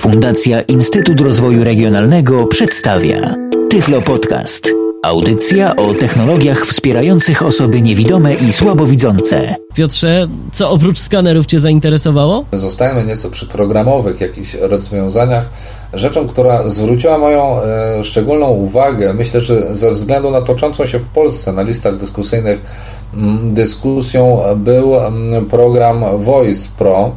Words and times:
Fundacja 0.00 0.60
Instytut 0.60 1.20
Rozwoju 1.20 1.64
Regionalnego 1.64 2.46
przedstawia 2.46 3.34
Tyflo 3.70 4.02
Podcast. 4.02 4.68
Audycja 5.02 5.76
o 5.76 5.94
technologiach 5.94 6.66
wspierających 6.66 7.42
osoby 7.42 7.82
niewidome 7.82 8.34
i 8.34 8.52
słabowidzące. 8.52 9.56
Piotrze, 9.74 10.28
co 10.52 10.70
oprócz 10.70 10.98
skanerów 10.98 11.46
Cię 11.46 11.60
zainteresowało? 11.60 12.44
Zostajemy 12.52 13.04
nieco 13.04 13.30
przy 13.30 13.46
programowych 13.46 14.20
jakichś 14.20 14.54
rozwiązaniach. 14.54 15.48
Rzeczą, 15.92 16.28
która 16.28 16.68
zwróciła 16.68 17.18
moją 17.18 17.62
e, 17.62 18.04
szczególną 18.04 18.48
uwagę, 18.48 19.14
myślę, 19.14 19.40
że 19.40 19.74
ze 19.74 19.90
względu 19.90 20.30
na 20.30 20.42
toczącą 20.42 20.86
się 20.86 20.98
w 20.98 21.08
Polsce 21.08 21.52
na 21.52 21.62
listach 21.62 21.96
dyskusyjnych 21.96 22.60
m, 23.14 23.20
mm, 23.20 23.54
dyskusją, 23.54 24.40
był 24.56 24.96
m, 24.96 25.14
mm, 25.32 25.46
program 25.46 26.04
Voice 26.18 26.68
Pro 26.78 27.12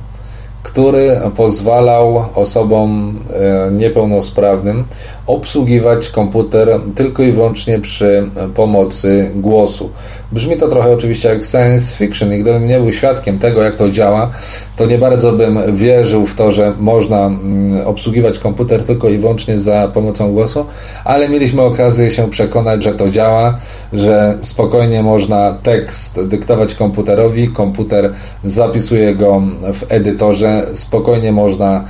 który 0.64 1.21
pozwalał 1.36 2.25
osobom 2.36 3.20
e, 3.34 3.71
niepełnosprawnym 3.71 4.85
obsługiwać 5.27 6.09
komputer 6.09 6.80
tylko 6.95 7.23
i 7.23 7.32
wyłącznie 7.32 7.80
przy 7.80 8.30
pomocy 8.55 9.32
głosu. 9.36 9.90
Brzmi 10.32 10.58
to 10.58 10.68
trochę 10.68 10.94
oczywiście 10.94 11.30
jak 11.30 11.44
science 11.44 11.98
fiction 11.98 12.34
i 12.34 12.40
gdybym 12.40 12.68
nie 12.68 12.80
był 12.80 12.94
świadkiem 12.94 13.40
tego, 13.40 13.62
jak 13.62 13.76
to 13.76 13.90
działa, 13.90 14.32
to 14.77 14.86
nie 14.86 14.98
bardzo 14.98 15.32
bym 15.32 15.76
wierzył 15.76 16.26
w 16.26 16.36
to, 16.36 16.52
że 16.52 16.73
można 16.80 17.26
mm, 17.26 17.88
obsługiwać 17.88 18.40
komputer 18.40 18.84
tylko 18.84 19.09
i 19.09 19.18
wyłącznie 19.18 19.59
za 19.59 19.88
pomocą 19.94 20.32
głosu, 20.32 20.66
ale 21.05 21.30
mieliśmy 21.30 21.62
okazję 21.62 22.12
się 22.12 22.30
przekonać, 22.30 22.84
że 22.84 22.91
to 22.91 23.10
działa, 23.10 23.58
że 23.94 24.38
spokojnie 24.41 25.04
można 25.04 25.54
tekst 25.63 26.24
dyktować 26.24 26.76
komputerowi, 26.76 27.49
komputer 27.49 28.13
zapisuje 28.44 29.16
go 29.16 29.41
w 29.74 29.91
edytorze, 29.91 30.68
spokojnie 30.74 31.32
można 31.32 31.84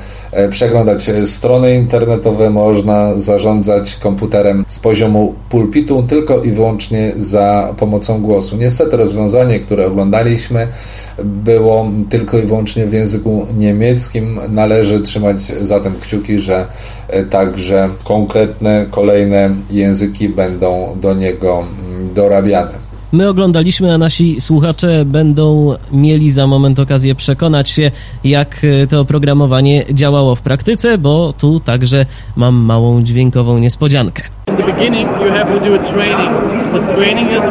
przeglądać 0.50 1.12
strony 1.26 1.76
internetowe, 1.76 2.50
można 2.50 3.18
zarządzać 3.18 3.96
komputerem 3.96 4.66
z 4.67 4.80
poziomu 4.80 5.34
pulpitu 5.50 6.03
tylko 6.03 6.42
i 6.42 6.52
wyłącznie 6.52 7.14
za 7.16 7.73
pomocą 7.78 8.22
głosu. 8.22 8.58
Niestety 8.58 8.98
rozwiązanie, 8.98 9.59
które 9.59 9.88
oglądaliśmy, 9.88 10.67
było 11.23 11.92
tylko 12.09 12.38
i 12.38 12.45
wyłącznie 12.45 12.86
w 12.86 12.94
języku 12.94 13.45
niemieckim. 13.58 14.40
Należy 14.50 15.00
trzymać 15.00 15.42
zatem 15.62 15.94
kciuki, 16.02 16.40
że 16.40 16.68
e, 17.08 17.23
także 17.23 17.90
konkretne 18.03 18.86
kolejne 18.92 19.50
języki 19.70 20.30
będą 20.30 20.97
do 21.02 21.14
niego 21.14 21.64
dorabiane. 22.16 22.92
My 23.14 23.30
oglądaliśmy, 23.30 23.94
a 23.94 23.97
nasi 23.97 24.42
słuchacze 24.42 25.06
będą 25.06 25.75
mieli 25.92 26.31
za 26.31 26.47
moment 26.47 26.80
okazję 26.80 27.16
przekonać 27.16 27.69
się, 27.69 27.92
jak 28.23 28.61
e, 28.83 28.88
to 28.88 29.00
oprogramowanie 29.00 29.86
działało 29.89 30.36
w 30.36 30.42
praktyce, 30.42 30.97
bo 30.97 31.34
tu 31.34 31.59
także 31.59 32.06
mam 32.36 32.56
małą 32.56 33.02
dźwiękową 33.02 33.58
niespodziankę. 33.58 34.23
In 34.47 34.56
the 34.58 34.64
beginning 34.64 35.09
you 35.25 35.31
have 35.31 35.59
to 35.59 35.69
do 35.69 35.75
a 35.75 35.80
training. 35.80 36.30
This 36.73 36.86
training 36.95 37.31
is 37.31 37.44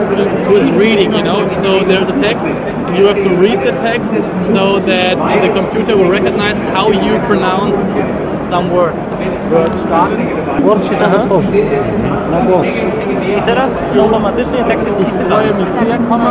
with 0.52 0.78
reading, 0.78 1.12
you 1.12 1.22
know. 1.22 1.38
So 1.62 1.84
there's 1.84 2.08
a 2.08 2.20
text 2.20 2.46
and 2.86 2.98
you 2.98 3.06
have 3.06 3.22
to 3.22 3.30
read 3.40 3.60
the 3.60 3.82
text 3.82 4.10
so 4.52 4.80
that 4.80 5.42
the 5.42 5.60
computer 5.60 5.96
will 5.96 6.10
recognize 6.10 6.56
how 6.74 6.90
you 6.90 7.20
pronounce 7.26 7.76
some 8.52 8.68
word. 8.70 8.94
Word 9.50 9.74
starten. 9.80 10.26
Word 10.64 10.88
się 10.88 10.96
sam 10.96 11.22
tworzy 11.22 11.52
na 12.30 12.40
głos. 12.40 12.66
I 13.38 13.42
teraz 13.42 13.92
automatycznie 14.00 14.64
tekst 14.64 14.86
jest. 14.86 15.00
Ich 15.00 15.12
freue 15.12 15.54
mich 15.54 16.08
komme, 16.08 16.30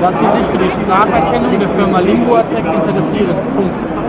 dass 0.00 0.14
Sie 0.20 0.26
sich 0.36 0.46
für 0.52 0.58
die 0.58 0.70
Spracherkennung 0.70 1.58
der 1.58 1.68
Firma 1.68 2.00
Linguatec 2.00 2.64
interessieren. 2.74 3.36
Punkt. 3.56 3.99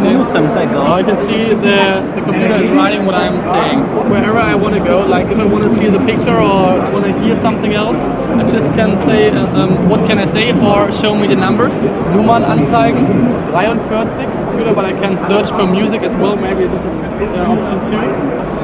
Minusem 0.00 0.48
tego... 0.48 0.84
I 0.98 1.02
can 1.02 1.16
see 1.26 1.54
the, 1.54 2.02
the 2.14 2.22
computer 2.22 2.56
is 2.56 2.70
writing 2.72 3.06
what 3.06 3.14
I'm 3.14 3.40
saying. 3.52 3.80
Wherever 4.10 4.38
I 4.38 4.54
want 4.54 4.74
to 4.76 4.82
go, 4.84 5.00
like 5.06 5.26
if 5.26 5.38
I 5.38 5.44
want 5.44 5.64
to 5.64 5.70
see 5.78 5.88
the 5.88 5.98
picture 6.04 6.36
or 6.36 6.78
want 6.92 7.04
to 7.04 7.12
hear 7.20 7.36
something 7.36 7.74
else, 7.74 7.98
I 8.38 8.42
just 8.48 8.68
can 8.74 8.96
say, 9.08 9.30
uh, 9.30 9.62
um, 9.62 9.88
what 9.88 10.00
can 10.08 10.18
I 10.18 10.26
say, 10.26 10.52
or 10.52 10.92
show 10.92 11.14
me 11.14 11.26
the 11.26 11.36
numbers. 11.36 11.72
Nummern 12.14 12.44
anzeigen, 12.44 13.06
43, 13.50 14.24
computer, 14.46 14.74
but 14.74 14.84
I 14.84 14.92
can 14.92 15.18
search 15.26 15.50
for 15.50 15.66
music 15.66 16.02
as 16.02 16.16
well, 16.16 16.36
maybe 16.36 16.66
this 16.66 16.80
is 16.80 17.28
uh, 17.36 17.54
option 17.54 17.78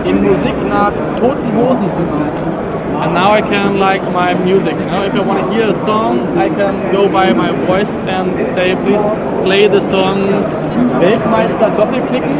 2. 0.05 0.11
In 0.11 0.23
Musik 0.23 0.57
nach 0.69 0.93
Toten 1.19 1.51
Hosen. 1.57 2.76
And 3.03 3.15
now 3.15 3.33
I 3.33 3.43
can 3.43 3.79
like 3.79 4.03
my 4.13 4.35
music. 4.35 4.75
You 4.75 4.87
know, 4.93 5.03
if 5.05 5.15
I 5.15 5.21
want 5.21 5.45
to 5.45 5.53
hear 5.53 5.69
a 5.69 5.75
song, 5.75 6.39
I 6.39 6.49
can 6.49 6.93
go 6.93 7.09
by 7.09 7.33
my 7.33 7.51
voice 7.67 7.93
and 8.17 8.33
say, 8.55 8.75
please 8.75 9.05
play 9.45 9.69
the 9.69 9.81
song 9.91 10.23
Weltmeister 11.01 11.71
doppelklicken. 11.77 12.37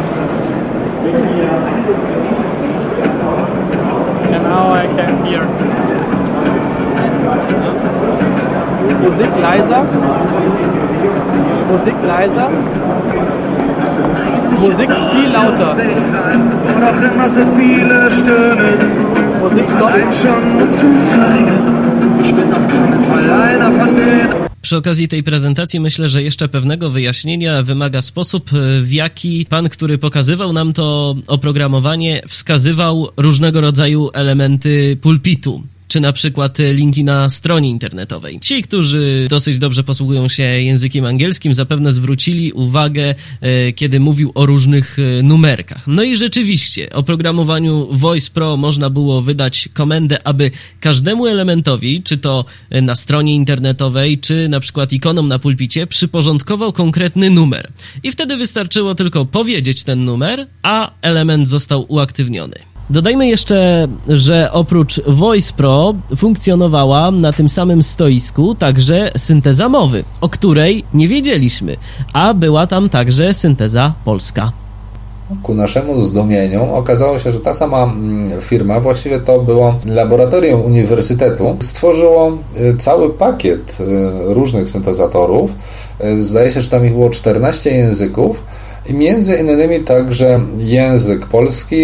And 4.33 4.43
now 4.43 4.71
I 4.73 4.85
can 4.97 5.25
hear. 5.25 5.43
Musik 9.01 9.31
leiser. 9.45 9.83
Musik 11.69 11.95
leiser. 12.03 12.49
Musik 14.59 14.89
viel 15.11 15.29
lauter. 15.31 15.75
Und 16.75 16.83
auch 16.83 17.01
immer 17.11 17.29
so 17.29 17.41
viele 17.55 18.11
stöhnen. 18.11 19.06
Przy 24.61 24.77
okazji 24.77 25.07
tej 25.07 25.23
prezentacji 25.23 25.79
myślę, 25.79 26.09
że 26.09 26.23
jeszcze 26.23 26.47
pewnego 26.47 26.89
wyjaśnienia 26.89 27.63
wymaga 27.63 28.01
sposób, 28.01 28.49
w 28.81 28.91
jaki 28.91 29.45
pan, 29.49 29.69
który 29.69 29.97
pokazywał 29.97 30.53
nam 30.53 30.73
to 30.73 31.15
oprogramowanie, 31.27 32.21
wskazywał 32.27 33.09
różnego 33.17 33.61
rodzaju 33.61 34.09
elementy 34.13 34.97
pulpitu 35.01 35.63
czy 35.87 35.99
na 35.99 36.13
przykład 36.13 36.57
linki 36.59 37.03
na 37.03 37.29
stronie 37.29 37.69
internetowej. 37.69 38.39
Ci, 38.39 38.61
którzy 38.61 39.27
dosyć 39.29 39.57
dobrze 39.57 39.83
posługują 39.83 40.27
się 40.27 40.43
językiem 40.43 41.05
angielskim, 41.05 41.53
zapewne 41.53 41.91
zwrócili 41.91 42.51
uwagę, 42.51 43.15
e, 43.41 43.73
kiedy 43.73 43.99
mówił 43.99 44.31
o 44.35 44.45
różnych 44.45 44.97
e, 44.99 45.23
numerkach. 45.23 45.87
No 45.87 46.03
i 46.03 46.17
rzeczywiście, 46.17 46.89
oprogramowaniu 46.93 47.87
Voice 47.91 48.29
Pro 48.33 48.57
można 48.57 48.89
było 48.89 49.21
wydać 49.21 49.69
komendę, 49.73 50.27
aby 50.27 50.51
każdemu 50.79 51.27
elementowi, 51.27 52.03
czy 52.03 52.17
to 52.17 52.45
na 52.81 52.95
stronie 52.95 53.35
internetowej, 53.35 54.19
czy 54.19 54.49
na 54.49 54.59
przykład 54.59 54.93
ikonom 54.93 55.27
na 55.27 55.39
pulpicie, 55.39 55.87
przyporządkował 55.87 56.73
konkretny 56.73 57.29
numer. 57.29 57.71
I 58.03 58.11
wtedy 58.11 58.37
wystarczyło 58.37 58.95
tylko 58.95 59.25
powiedzieć 59.25 59.83
ten 59.83 60.05
numer, 60.05 60.47
a 60.63 60.91
element 61.01 61.49
został 61.49 61.85
uaktywniony. 61.87 62.76
Dodajmy 62.89 63.27
jeszcze, 63.27 63.87
że 64.07 64.49
oprócz 64.51 65.01
Voice 65.07 65.53
Pro 65.53 65.93
funkcjonowała 66.15 67.11
na 67.11 67.33
tym 67.33 67.49
samym 67.49 67.83
stoisku 67.83 68.55
także 68.55 69.11
synteza 69.17 69.69
mowy, 69.69 70.03
o 70.21 70.29
której 70.29 70.83
nie 70.93 71.07
wiedzieliśmy, 71.07 71.77
a 72.13 72.33
była 72.33 72.67
tam 72.67 72.89
także 72.89 73.33
synteza 73.33 73.93
polska. 74.05 74.51
Ku 75.43 75.53
naszemu 75.53 75.99
zdumieniu 75.99 76.73
okazało 76.73 77.19
się, 77.19 77.31
że 77.31 77.39
ta 77.39 77.53
sama 77.53 77.83
mm, 77.83 78.41
firma, 78.41 78.79
właściwie 78.79 79.19
to 79.19 79.39
było 79.39 79.75
laboratorium 79.85 80.61
uniwersytetu, 80.61 81.57
stworzyło 81.59 82.37
y, 82.57 82.77
cały 82.77 83.09
pakiet 83.09 83.77
y, 83.79 83.83
różnych 84.33 84.69
syntezatorów. 84.69 85.51
Y, 86.03 86.21
zdaje 86.21 86.51
się, 86.51 86.61
że 86.61 86.69
tam 86.69 86.85
ich 86.85 86.93
było 86.93 87.09
14 87.09 87.71
języków 87.71 88.43
między 88.93 89.35
innymi 89.37 89.79
także 89.79 90.39
język 90.57 91.25
polski. 91.25 91.77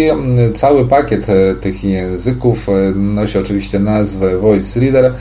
Cały 0.54 0.88
pakiet 0.88 1.28
e, 1.28 1.54
tych 1.54 1.84
języków 1.84 2.68
e, 2.68 2.72
nosi 2.94 3.38
oczywiście 3.38 3.78
nazwę 3.78 4.38
Voice 4.38 4.80
Reader 4.80 5.14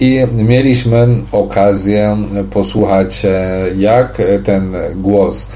i 0.00 0.26
mieliśmy 0.32 1.06
okazję 1.32 2.16
posłuchać, 2.50 3.24
e, 3.24 3.66
jak 3.76 4.22
ten 4.44 4.72
głos 4.96 5.50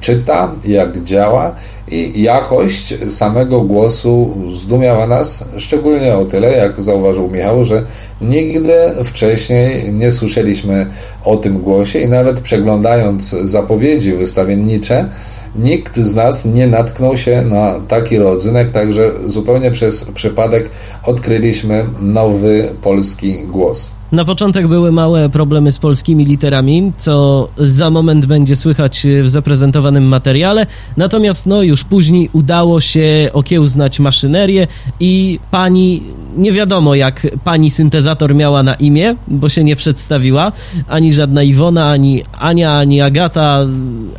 czyta, 0.00 0.52
jak 0.64 1.02
działa 1.02 1.54
i 1.88 2.22
jakość 2.22 2.94
samego 3.08 3.60
głosu 3.60 4.34
zdumiała 4.52 5.06
nas, 5.06 5.44
szczególnie 5.56 6.14
o 6.16 6.24
tyle, 6.24 6.52
jak 6.52 6.82
zauważył 6.82 7.30
Michał, 7.30 7.64
że 7.64 7.82
nigdy 8.20 8.74
wcześniej 9.04 9.92
nie 9.92 10.10
słyszeliśmy 10.10 10.86
o 11.24 11.36
tym 11.36 11.58
głosie 11.58 11.98
i 11.98 12.08
nawet 12.08 12.40
przeglądając 12.40 13.30
zapowiedzi 13.30 14.12
wystawiennicze, 14.12 15.08
nikt 15.56 15.96
z 15.96 16.14
nas 16.14 16.44
nie 16.44 16.66
natknął 16.66 17.16
się 17.16 17.42
na 17.42 17.80
taki 17.88 18.18
rodzynek, 18.18 18.70
także 18.70 19.12
zupełnie 19.26 19.70
przez 19.70 20.04
przypadek 20.04 20.70
odkryliśmy 21.04 21.86
nowy 22.00 22.74
polski 22.82 23.46
głos. 23.46 23.90
Na 24.14 24.24
początek 24.24 24.68
były 24.68 24.92
małe 24.92 25.28
problemy 25.28 25.72
z 25.72 25.78
polskimi 25.78 26.24
literami, 26.24 26.92
co 26.96 27.48
za 27.58 27.90
moment 27.90 28.26
będzie 28.26 28.56
słychać 28.56 29.06
w 29.22 29.28
zaprezentowanym 29.28 30.04
materiale. 30.04 30.66
Natomiast 30.96 31.46
no 31.46 31.62
już 31.62 31.84
później 31.84 32.30
udało 32.32 32.80
się 32.80 33.30
okiełznać 33.32 34.00
maszynerię 34.00 34.66
i 35.00 35.40
pani, 35.50 36.02
nie 36.36 36.52
wiadomo 36.52 36.94
jak 36.94 37.26
pani 37.44 37.70
syntezator 37.70 38.34
miała 38.34 38.62
na 38.62 38.74
imię, 38.74 39.16
bo 39.28 39.48
się 39.48 39.64
nie 39.64 39.76
przedstawiła, 39.76 40.52
ani 40.88 41.12
żadna 41.12 41.42
Iwona, 41.42 41.90
ani 41.90 42.22
Ania, 42.38 42.78
ani 42.78 43.00
Agata, 43.00 43.60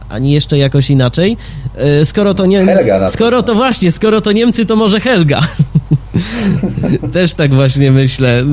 ani 0.09 0.31
jeszcze 0.31 0.57
jakoś 0.57 0.89
inaczej. 0.89 1.37
E, 1.75 2.05
skoro 2.05 2.33
to 2.33 2.45
nie... 2.45 2.65
Helga 2.65 3.09
skoro 3.09 3.43
to 3.43 3.55
właśnie, 3.55 3.91
skoro 3.91 4.21
to 4.21 4.31
Niemcy, 4.31 4.65
to 4.65 4.75
może 4.75 4.99
Helga. 4.99 5.39
Też 7.13 7.33
tak 7.33 7.53
właśnie 7.53 7.91
myślę. 7.91 8.43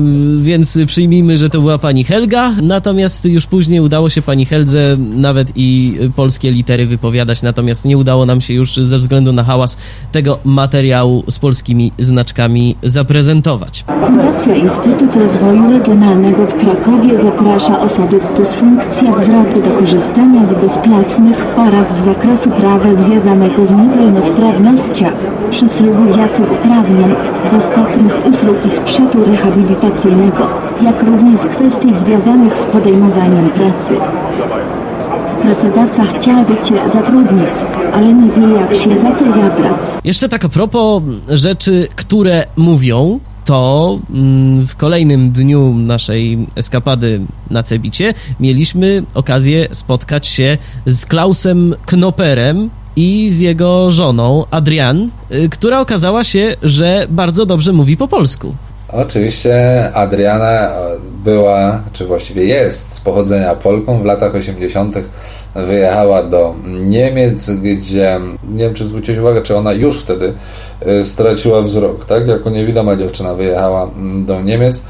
Więc 0.41 0.79
przyjmijmy, 0.87 1.37
że 1.37 1.49
to 1.49 1.59
była 1.59 1.77
pani 1.77 2.03
Helga, 2.03 2.51
natomiast 2.61 3.25
już 3.25 3.45
później 3.45 3.79
udało 3.79 4.09
się 4.09 4.21
pani 4.21 4.45
Heldze 4.45 4.97
nawet 4.99 5.51
i 5.55 5.97
polskie 6.15 6.51
litery 6.51 6.85
wypowiadać, 6.85 7.41
natomiast 7.41 7.85
nie 7.85 7.97
udało 7.97 8.25
nam 8.25 8.41
się 8.41 8.53
już 8.53 8.75
ze 8.75 8.97
względu 8.97 9.33
na 9.33 9.43
hałas 9.43 9.77
tego 10.11 10.39
materiału 10.43 11.23
z 11.29 11.39
polskimi 11.39 11.91
znaczkami 11.99 12.75
zaprezentować. 12.83 13.85
Fundacja 14.05 14.55
Instytut 14.55 15.15
Rozwoju 15.15 15.71
Regionalnego 15.71 16.47
w 16.47 16.55
Krakowie 16.55 17.17
zaprasza 17.17 17.79
osoby 17.79 18.19
z 18.19 18.39
dysfunkcją 18.39 19.13
wzroku 19.13 19.61
do 19.61 19.71
korzystania 19.71 20.45
z 20.45 20.53
bezpłatnych 20.53 21.45
porad 21.45 21.93
z 21.93 22.05
zakresu 22.05 22.49
prawa 22.49 22.95
związanego 22.95 23.65
z 23.65 23.71
niepełnosprawnością, 23.71 25.05
przysługujących 25.49 26.51
uprawnień, 26.51 27.15
dostępnych 27.63 28.25
usług 28.25 28.65
i 28.65 28.69
sprzętu 28.69 29.25
rehabilitacyjnego, 29.25 30.49
jak 30.83 31.03
również 31.03 31.39
kwestii 31.39 31.95
związanych 31.95 32.57
z 32.57 32.63
podejmowaniem 32.63 33.49
pracy. 33.49 33.93
Pracodawca 35.41 36.05
chciałby 36.05 36.61
Cię 36.61 36.89
zatrudnić, 36.89 37.53
ale 37.93 38.13
nie 38.13 38.31
wie 38.31 38.53
jak 38.59 38.75
się 38.75 38.95
za 38.95 39.11
to 39.11 39.25
zabrać. 39.25 39.81
Jeszcze 40.03 40.29
tak 40.29 40.45
a 40.45 40.49
propos 40.49 41.03
rzeczy, 41.29 41.87
które 41.95 42.45
mówią, 42.57 43.19
to 43.45 43.99
mm, 44.09 44.67
w 44.67 44.75
kolejnym 44.75 45.31
dniu 45.31 45.73
naszej 45.73 46.47
eskapady 46.55 47.21
na 47.49 47.63
Cebicie 47.63 48.13
mieliśmy 48.39 49.03
okazję 49.13 49.67
spotkać 49.71 50.27
się 50.27 50.57
z 50.85 51.05
Klausem 51.05 51.75
Knoperem, 51.85 52.69
i 52.95 53.29
z 53.29 53.39
jego 53.39 53.91
żoną 53.91 54.45
Adrian, 54.51 55.09
y, 55.31 55.49
która 55.49 55.79
okazała 55.79 56.23
się, 56.23 56.55
że 56.61 57.07
bardzo 57.09 57.45
dobrze 57.45 57.73
mówi 57.73 57.97
po 57.97 58.07
polsku. 58.07 58.55
Oczywiście 58.89 59.55
Adriana 59.93 60.69
była, 61.23 61.81
czy 61.93 62.05
właściwie 62.05 62.45
jest 62.45 62.93
z 62.93 62.99
pochodzenia 62.99 63.55
Polką. 63.55 64.01
W 64.01 64.05
latach 64.05 64.35
80. 64.35 64.95
wyjechała 65.55 66.23
do 66.23 66.55
Niemiec, 66.65 67.51
gdzie 67.51 68.19
nie 68.49 68.63
wiem, 68.63 68.73
czy 68.73 68.85
zwróciłeś 68.85 69.19
uwagę, 69.19 69.41
czy 69.41 69.55
ona 69.57 69.73
już 69.73 69.99
wtedy 69.99 70.33
y, 70.87 71.05
straciła 71.05 71.61
wzrok, 71.61 72.05
tak? 72.05 72.27
Jako 72.27 72.49
niewidoma 72.49 72.95
dziewczyna 72.95 73.33
wyjechała 73.33 73.83
mm, 73.83 74.25
do 74.25 74.41
Niemiec, 74.41 74.83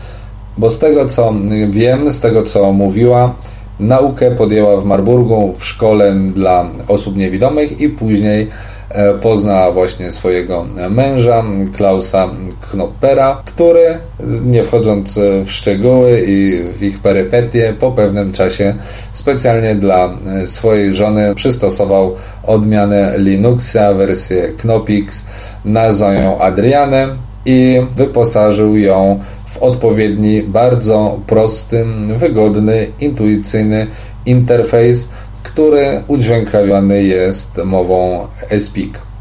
bo 0.58 0.70
z 0.70 0.80
tego 0.80 1.06
co 1.06 1.34
wiem, 1.70 2.12
z 2.12 2.20
tego 2.20 2.44
co 2.44 2.74
mówiła, 2.74 3.36
Naukę 3.84 4.32
podjęła 4.32 4.78
w 4.78 4.86
Marburgu 4.86 5.54
w 5.54 5.66
szkole 5.66 6.14
dla 6.14 6.66
osób 6.88 7.18
niewidomych 7.18 7.82
i 7.82 7.90
później 7.90 8.48
e, 8.90 9.14
poznała 9.14 9.72
właśnie 9.72 10.12
swojego 10.12 10.66
męża, 10.90 11.44
Klausa 11.78 12.30
Knoppera, 12.72 13.42
który, 13.46 13.98
nie 14.46 14.64
wchodząc 14.64 15.20
w 15.46 15.52
szczegóły 15.52 16.24
i 16.28 16.64
w 16.74 16.84
ich 16.84 17.00
perypetie, 17.00 17.74
po 17.80 17.92
pewnym 17.92 18.32
czasie 18.32 18.76
specjalnie 19.12 19.76
dla 19.76 20.10
e, 20.42 20.46
swojej 20.46 20.96
żony 20.96 21.36
przystosował 21.36 22.16
odmianę 22.44 23.14
Linuxa, 23.18 23.94
wersję 23.94 24.52
Knopix, 24.58 25.26
nazwał 25.66 26.14
ją 26.14 26.40
Adrianę 26.40 27.08
i 27.46 27.82
wyposażył 27.96 28.78
ją 28.78 29.20
w 29.54 29.58
odpowiedni, 29.58 30.44
bardzo 30.44 31.20
prosty, 31.28 31.86
wygodny, 32.18 32.88
intuicyjny 33.00 33.88
interfejs, 34.26 35.10
który 35.44 36.04
udźwiękawiony 36.08 37.04
jest 37.04 37.58
mową 37.58 38.28
SPIC. 38.58 39.13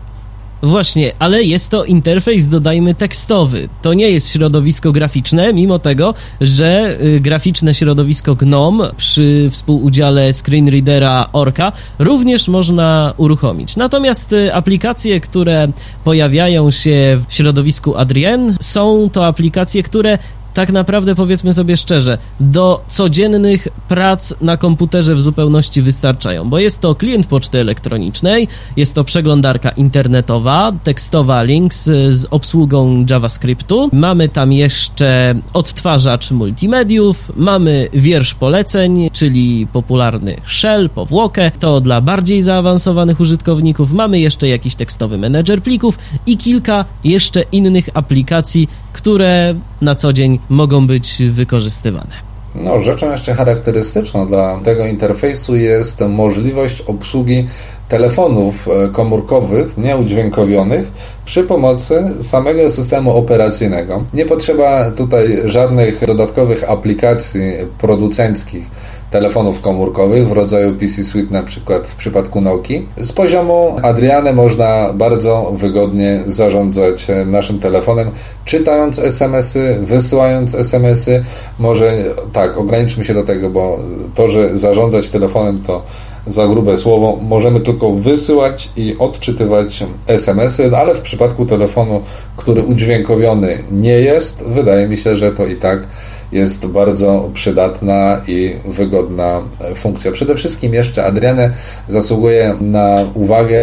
Właśnie, 0.63 1.13
ale 1.19 1.43
jest 1.43 1.71
to 1.71 1.85
interfejs, 1.85 2.49
dodajmy, 2.49 2.95
tekstowy. 2.95 3.69
To 3.83 3.95
nie 3.95 4.11
jest 4.11 4.33
środowisko 4.33 4.93
graficzne, 4.93 5.53
mimo 5.53 5.79
tego, 5.79 6.15
że 6.41 6.97
y, 7.03 7.21
graficzne 7.21 7.75
środowisko 7.75 8.35
GNOME 8.35 8.91
przy 8.97 9.49
współudziale 9.51 10.33
screenreadera 10.33 11.29
Orca 11.33 11.73
również 11.99 12.49
można 12.49 13.15
uruchomić. 13.17 13.77
Natomiast 13.77 14.33
y, 14.33 14.55
aplikacje, 14.55 15.21
które 15.21 15.69
pojawiają 16.05 16.71
się 16.71 17.21
w 17.29 17.35
środowisku 17.35 17.97
Adrien, 17.97 18.57
są 18.61 19.11
to 19.13 19.27
aplikacje, 19.27 19.83
które 19.83 20.19
tak 20.55 20.73
naprawdę 20.73 21.15
powiedzmy 21.15 21.53
sobie 21.53 21.77
szczerze, 21.77 22.19
do 22.41 22.85
codziennych 22.89 23.69
prac 23.89 24.35
na 24.41 24.57
komputerze 24.57 25.15
w 25.15 25.23
zupełności 25.23 25.83
wystarczają, 25.83 26.51
bo 26.51 26.59
jest 26.59 26.81
to 26.81 26.95
klient 26.95 27.27
poczty 27.27 27.59
elektronicznej, 27.59 28.49
jest 28.77 28.95
to 28.95 29.05
przeglądarka 29.05 29.71
internetowa, 29.71 30.73
tekstowa 30.85 31.43
Links 31.43 31.85
z 32.09 32.27
obsługą 32.31 33.05
JavaScriptu, 33.11 33.89
mamy 33.93 34.29
tam 34.29 34.53
jeszcze 34.53 35.35
odtwarzacz 35.53 36.31
multimediów, 36.31 37.33
mamy 37.37 37.89
wiersz 37.93 38.35
poleceń, 38.35 39.11
czyli 39.13 39.67
popularny 39.73 40.37
shell, 40.47 40.91
powłokę, 40.91 41.51
to 41.61 41.81
dla 41.81 42.01
bardziej 42.01 42.43
zaawansowanych 42.43 43.21
użytkowników, 43.21 43.93
mamy 43.93 44.21
jeszcze 44.21 44.49
jakiś 44.49 44.75
tekstowy 44.75 45.19
menedżer 45.19 45.63
plików 45.63 45.99
i 46.27 46.37
kilka 46.37 46.85
jeszcze 47.05 47.43
innych 47.43 47.89
aplikacji, 47.95 48.69
które 48.93 49.55
na 49.81 49.95
co 49.95 50.13
dzień 50.13 50.39
mogą 50.49 50.87
być 50.87 51.23
wykorzystywane. 51.31 52.33
No, 52.55 52.81
rzeczą 52.81 53.11
jeszcze 53.11 53.35
charakterystyczną 53.35 54.27
dla 54.27 54.61
tego 54.65 54.87
interfejsu 54.87 55.57
jest 55.57 56.01
możliwość 56.01 56.81
obsługi 56.81 57.47
telefonów 57.89 58.69
e, 58.69 58.89
komórkowych 58.89 59.79
nieudźwiękowionych 59.79 60.93
przy 61.25 61.45
pomocy 61.45 62.05
samego 62.21 62.71
systemu 62.71 63.17
operacyjnego. 63.17 64.05
Nie 64.15 64.27
potrzeba 64.27 64.91
tutaj 64.91 65.39
żadnych 65.45 66.07
dodatkowych 66.07 66.71
aplikacji 66.71 67.43
producenckich 67.79 68.67
telefonów 69.13 69.61
komórkowych 69.61 70.29
w 70.29 70.33
rodzaju 70.33 70.75
PC 70.75 71.05
Suite 71.05 71.33
na 71.33 71.43
przykład 71.43 71.87
w 71.87 71.97
przypadku 71.97 72.41
Nokii. 72.41 72.89
Z 73.01 73.13
poziomu 73.13 73.77
Adriany 73.83 74.33
można 74.33 74.93
bardzo 74.95 75.53
wygodnie 75.57 76.23
zarządzać 76.27 77.07
naszym 77.27 77.59
telefonem, 77.59 78.11
czytając 78.45 78.99
SMS-y, 78.99 79.79
wysyłając 79.83 80.55
SMS-y. 80.55 81.25
Może 81.59 82.05
tak, 82.33 82.59
ograniczmy 82.59 83.05
się 83.05 83.15
do 83.15 83.25
tego, 83.25 83.51
bo 83.51 83.79
to, 84.15 84.31
że 84.31 84.57
zarządzać 84.59 85.09
telefonem 85.09 85.63
to 85.67 85.83
za 86.27 86.47
grube 86.47 86.77
słowo, 86.77 87.19
możemy 87.23 87.61
tylko 87.61 87.93
wysyłać 87.93 88.71
i 88.77 88.97
odczytywać 88.99 89.85
SMS-y, 90.07 90.77
ale 90.77 90.95
w 90.95 91.01
przypadku 91.01 91.47
telefonu, 91.47 92.01
który 92.37 92.63
udźwiękowiony 92.63 93.59
nie 93.73 94.01
jest, 94.01 94.43
wydaje 94.47 94.89
mi 94.89 94.97
się, 94.97 95.17
że 95.17 95.33
to 95.33 95.47
i 95.47 95.57
tak 95.57 95.87
jest 96.33 96.67
bardzo 96.67 97.31
przydatna 97.35 98.21
i 98.29 98.57
wygodna 98.65 99.43
funkcja. 99.75 100.13
Przede 100.13 100.35
wszystkim 100.35 100.75
jeszcze 100.75 101.05
Adrianę 101.05 101.51
zasługuje 101.89 102.55
na 102.61 102.99
uwagę 103.15 103.61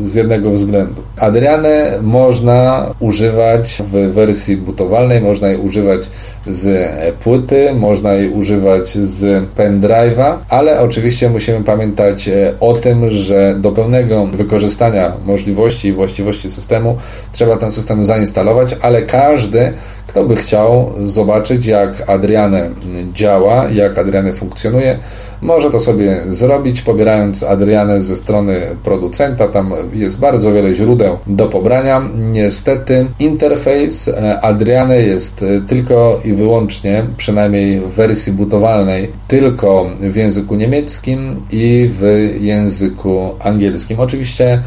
z 0.00 0.14
jednego 0.14 0.50
względu. 0.50 1.02
Adrianę 1.18 1.98
można 2.02 2.86
używać 3.00 3.82
w 3.86 4.12
wersji 4.12 4.56
butowalnej, 4.56 5.20
można 5.20 5.48
jej 5.48 5.58
używać 5.58 6.00
z 6.46 6.90
płyty, 7.16 7.74
można 7.74 8.12
jej 8.12 8.30
używać 8.30 8.88
z 8.88 9.44
pendrive'a, 9.56 10.36
ale 10.48 10.80
oczywiście 10.80 11.30
musimy 11.30 11.64
pamiętać 11.64 12.30
o 12.60 12.72
tym, 12.72 13.10
że 13.10 13.54
do 13.58 13.72
pełnego 13.72 14.26
wykorzystania 14.26 15.12
możliwości 15.24 15.88
i 15.88 15.92
właściwości 15.92 16.50
systemu 16.50 16.96
trzeba 17.32 17.56
ten 17.56 17.72
system 17.72 18.04
zainstalować, 18.04 18.76
ale 18.82 19.02
każdy 19.02 19.72
kto 20.12 20.24
by 20.24 20.36
chciał 20.36 20.92
zobaczyć, 21.02 21.66
jak 21.66 22.02
Adriane 22.12 22.70
działa, 23.12 23.70
jak 23.70 23.98
Adriane 23.98 24.34
funkcjonuje, 24.34 24.98
może 25.42 25.70
to 25.70 25.78
sobie 25.78 26.20
zrobić, 26.26 26.82
pobierając 26.82 27.42
Adrianę 27.42 28.00
ze 28.00 28.16
strony 28.16 28.60
producenta. 28.84 29.48
Tam 29.48 29.72
jest 29.92 30.20
bardzo 30.20 30.52
wiele 30.52 30.74
źródeł 30.74 31.18
do 31.26 31.46
pobrania. 31.46 32.02
Niestety, 32.32 33.06
interfejs 33.18 34.08
e, 34.08 34.40
Adriany 34.40 35.02
jest 35.02 35.42
e, 35.42 35.60
tylko 35.60 36.20
i 36.24 36.32
wyłącznie, 36.32 37.04
przynajmniej 37.16 37.80
w 37.80 37.90
wersji 37.90 38.32
butowalnej, 38.32 39.10
tylko 39.28 39.90
w 40.00 40.16
języku 40.16 40.54
niemieckim 40.54 41.36
i 41.50 41.90
w 41.92 42.30
języku 42.40 43.30
angielskim. 43.40 44.00
Oczywiście 44.00 44.62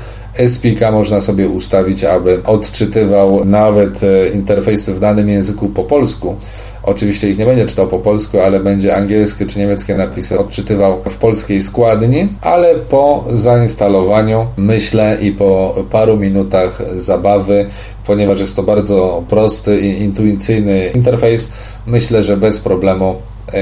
SPK 0.47 0.91
można 0.91 1.21
sobie 1.21 1.49
ustawić, 1.49 2.03
aby 2.03 2.43
odczytywał 2.43 3.45
nawet 3.45 4.03
e, 4.03 4.27
interfejsy 4.27 4.93
w 4.93 4.99
danym 4.99 5.29
języku 5.29 5.69
po 5.69 5.83
polsku. 5.83 6.35
Oczywiście 6.83 7.29
ich 7.29 7.37
nie 7.37 7.45
będzie 7.45 7.65
czytał 7.65 7.87
po 7.87 7.99
polsku, 7.99 8.39
ale 8.39 8.59
będzie 8.59 8.95
angielskie 8.95 9.45
czy 9.45 9.59
niemieckie 9.59 9.95
napisy 9.95 10.39
odczytywał 10.39 11.01
w 11.09 11.17
polskiej 11.17 11.61
składni, 11.61 12.27
ale 12.41 12.75
po 12.75 13.25
zainstalowaniu 13.33 14.45
myślę 14.57 15.17
i 15.21 15.31
po 15.31 15.75
paru 15.91 16.17
minutach 16.17 16.81
zabawy, 16.93 17.65
ponieważ 18.05 18.39
jest 18.39 18.55
to 18.55 18.63
bardzo 18.63 19.23
prosty 19.29 19.79
i 19.79 20.01
intuicyjny 20.01 20.87
interfejs, 20.95 21.51
myślę, 21.87 22.23
że 22.23 22.37
bez 22.37 22.59
problemu 22.59 23.15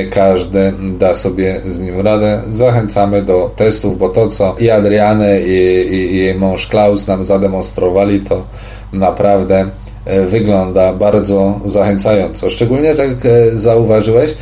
każdy 0.10 0.74
da 0.98 1.16
sobie 1.16 1.62
z 1.68 1.82
nim 1.82 2.02
radę. 2.02 2.42
Zachęcamy 2.50 3.22
do 3.22 3.52
testów, 3.56 3.98
bo 3.98 4.10
to, 4.10 4.28
co 4.28 4.56
i 4.60 4.70
Adriany, 4.70 5.42
i, 5.42 5.52
i, 5.94 6.13
i 6.13 6.18
jej 6.18 6.36
mąż 6.36 6.68
Klaus 6.68 7.08
nam 7.08 7.25
zademonstrowali, 7.25 8.20
to 8.20 8.44
naprawdę 8.94 9.66
e, 10.06 10.25
wygląda 10.25 10.94
bardzo 10.94 11.60
zachęcająco. 11.66 12.50
Szczególnie, 12.50 12.88
jak 12.88 13.00
e, 13.00 13.58
zauważyłeś, 13.58 14.36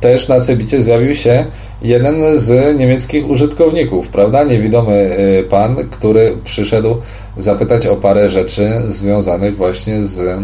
też 0.00 0.28
na 0.28 0.40
Cebicie 0.40 0.80
zjawił 0.80 1.14
się 1.14 1.44
jeden 1.82 2.38
z 2.38 2.78
niemieckich 2.78 3.30
użytkowników, 3.30 4.08
prawda? 4.08 4.44
Niewidomy 4.44 5.16
pan, 5.50 5.76
który 5.90 6.36
przyszedł 6.44 6.96
zapytać 7.36 7.86
o 7.86 7.96
parę 7.96 8.30
rzeczy 8.30 8.72
związanych 8.86 9.56
właśnie 9.56 10.02
z 10.02 10.20
mm, 10.20 10.40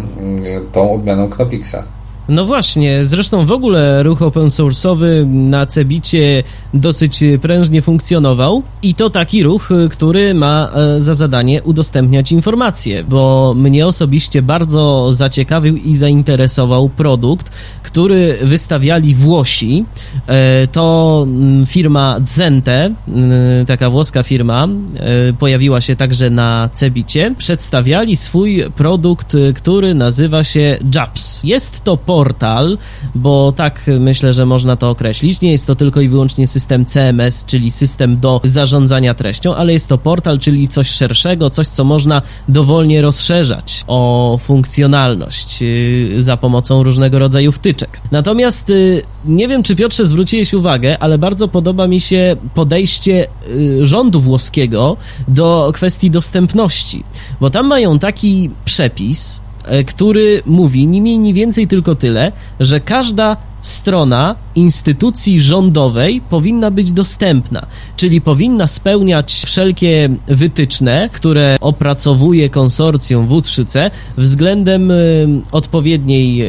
tą 0.73 0.95
odmianą 0.95 1.29
Knopixa. 1.29 1.83
No 2.31 2.45
właśnie, 2.45 3.05
zresztą 3.05 3.47
w 3.47 3.53
ogóle 3.53 4.03
ruch 4.03 4.23
open 4.23 4.47
source'owy 4.47 5.27
na 5.27 5.67
Cebicie 5.67 6.43
dosyć 6.75 7.25
prężnie 7.43 7.83
funkcjonował 7.83 8.63
i 8.83 8.95
to 8.95 9.11
taki 9.11 9.43
ruch, 9.43 9.69
który 9.91 10.35
ma 10.35 10.71
e, 10.75 11.01
za 11.01 11.15
zadanie 11.15 11.63
udostępniać 11.63 12.33
informacje, 12.33 13.05
bo 13.05 13.55
mnie 13.57 13.87
osobiście 13.87 14.43
bardzo 14.43 15.13
zaciekawił 15.13 15.77
i 15.77 15.95
zainteresował 15.95 16.89
produkt, 16.89 17.51
który 17.83 18.39
wystawiali 18.43 19.15
Włosi. 19.15 19.85
E, 20.27 20.67
to 20.67 21.27
mm, 21.27 21.67
firma 21.67 22.17
Zente, 22.27 22.95
mm, 23.09 23.67
taka 23.67 23.91
włoska 23.91 24.23
firma, 24.23 24.69
e, 24.97 25.33
pojawiła 25.33 25.81
się 25.81 25.97
także 25.97 26.31
na 26.31 26.69
Cebicie. 26.73 27.35
Przedstawiali 27.39 28.17
swój 28.17 28.65
produkt, 28.77 29.37
który 29.55 29.95
nazywa 29.95 30.45
się 30.45 30.79
JAPS. 30.95 31.41
Jest 31.45 31.85
to 31.85 31.97
po 31.97 32.20
portal, 32.21 32.79
bo 33.15 33.53
tak 33.53 33.85
myślę, 34.01 34.33
że 34.33 34.47
można 34.47 34.77
to 34.77 34.91
określić. 34.91 35.41
Nie 35.41 35.51
jest 35.51 35.67
to 35.67 35.75
tylko 35.75 36.01
i 36.01 36.09
wyłącznie 36.09 36.47
system 36.47 36.85
CMS, 36.85 37.45
czyli 37.45 37.71
system 37.71 38.21
do 38.21 38.41
zarządzania 38.45 39.15
treścią, 39.15 39.55
ale 39.55 39.73
jest 39.73 39.89
to 39.89 39.99
portal, 39.99 40.39
czyli 40.39 40.69
coś 40.69 40.91
szerszego, 40.91 41.51
coś, 41.51 41.69
co 41.69 41.85
można 41.85 42.23
dowolnie 42.49 43.03
rozszerzać 43.03 43.85
o 43.87 44.39
funkcjonalność 44.43 45.63
y, 45.63 46.23
za 46.23 46.37
pomocą 46.37 46.83
różnego 46.83 47.19
rodzaju 47.19 47.53
wtyczek. 47.53 48.01
Natomiast 48.11 48.71
y, 48.71 49.03
nie 49.25 49.49
wiem, 49.49 49.63
czy 49.63 49.77
Piotrze 49.77 50.05
zwróciłeś 50.05 50.55
uwagę, 50.55 50.99
ale 50.99 51.19
bardzo 51.19 51.49
podoba 51.49 51.87
mi 51.87 52.01
się 52.01 52.37
podejście 52.55 53.29
y, 53.49 53.87
rządu 53.87 54.21
włoskiego 54.21 54.97
do 55.29 55.71
kwestii 55.75 56.11
dostępności, 56.11 57.05
bo 57.41 57.51
tam 57.51 57.67
mają 57.67 57.99
taki 57.99 58.51
przepis, 58.65 59.41
który 59.87 60.43
mówi 60.47 60.87
ni 60.87 61.01
mniej, 61.01 61.19
ni 61.19 61.35
więcej 61.35 61.67
tylko 61.67 61.95
tyle, 61.95 62.33
że 62.61 62.81
każda 62.81 63.37
strona 63.61 64.37
instytucji 64.55 65.41
rządowej 65.41 66.21
powinna 66.31 66.71
być 66.71 66.93
dostępna, 66.93 67.67
czyli 67.97 68.21
powinna 68.21 68.67
spełniać 68.67 69.43
wszelkie 69.47 70.09
wytyczne, 70.29 71.09
które 71.13 71.57
opracowuje 71.61 72.51
konsorcjum 72.51 73.29
W3C 73.29 73.91
względem 74.17 74.91
y, 74.91 75.29
odpowiedniej 75.53 76.43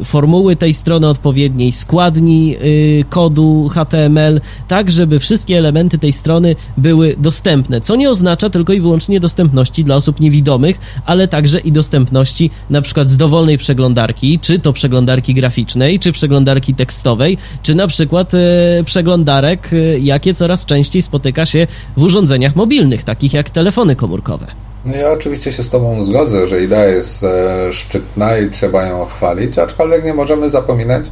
y, 0.00 0.04
formuły 0.04 0.56
tej 0.56 0.74
strony, 0.74 1.08
odpowiedniej 1.08 1.72
składni 1.72 2.56
y, 2.56 3.04
kodu 3.10 3.68
HTML, 3.68 4.40
tak 4.68 4.90
żeby 4.90 5.18
wszystkie 5.18 5.58
elementy 5.58 5.98
tej 5.98 6.12
strony 6.12 6.56
były 6.76 7.14
dostępne, 7.18 7.80
co 7.80 7.96
nie 7.96 8.10
oznacza 8.10 8.50
tylko 8.50 8.72
i 8.72 8.80
wyłącznie 8.80 9.20
dostępności 9.20 9.84
dla 9.84 9.96
osób 9.96 10.20
niewidomych, 10.20 10.78
ale 11.06 11.28
także 11.28 11.58
i 11.58 11.72
dostępności 11.72 12.50
na 12.70 12.82
przykład 12.82 13.08
z 13.08 13.16
dowolnej 13.16 13.58
przeglądarki, 13.58 14.38
czy 14.38 14.58
to 14.58 14.72
przeglądarki 14.72 15.34
graficznej, 15.34 15.98
czy 15.98 16.12
przeglądarki 16.12 16.74
tekstowej, 16.74 17.25
czy 17.62 17.74
na 17.74 17.86
przykład 17.86 18.34
e, 18.34 18.38
przeglądarek, 18.84 19.68
e, 19.72 19.98
jakie 19.98 20.34
coraz 20.34 20.66
częściej 20.66 21.02
spotyka 21.02 21.46
się 21.46 21.66
w 21.96 22.02
urządzeniach 22.02 22.56
mobilnych, 22.56 23.04
takich 23.04 23.32
jak 23.32 23.50
telefony 23.50 23.96
komórkowe. 23.96 24.46
No 24.84 24.96
ja 24.96 25.12
oczywiście 25.12 25.52
się 25.52 25.62
z 25.62 25.70
Tobą 25.70 26.02
zgodzę, 26.02 26.48
że 26.48 26.64
idea 26.64 26.84
jest 26.84 27.24
e, 27.24 27.72
szczytna 27.72 28.38
i 28.38 28.50
trzeba 28.50 28.84
ją 28.84 29.04
chwalić, 29.04 29.58
aczkolwiek 29.58 30.04
nie 30.04 30.14
możemy 30.14 30.50
zapominać, 30.50 31.04